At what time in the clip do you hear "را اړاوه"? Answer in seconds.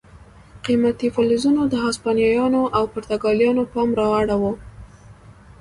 3.99-4.51